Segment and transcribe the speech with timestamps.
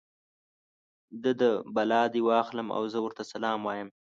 [1.23, 3.89] د ده بلا دې واخلي او زه ورته سلام وایم.